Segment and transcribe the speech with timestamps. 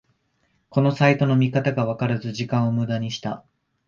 [0.71, 3.45] このサイトの見方がわからず時間をムダにした